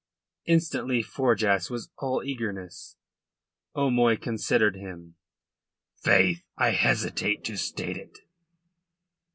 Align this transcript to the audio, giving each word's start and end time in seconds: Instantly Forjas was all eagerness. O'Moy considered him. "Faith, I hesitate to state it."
Instantly 0.45 1.03
Forjas 1.03 1.69
was 1.69 1.91
all 1.99 2.23
eagerness. 2.23 2.97
O'Moy 3.75 4.17
considered 4.17 4.75
him. 4.75 5.13
"Faith, 6.01 6.43
I 6.57 6.71
hesitate 6.71 7.43
to 7.43 7.55
state 7.55 7.97
it." 7.97 8.17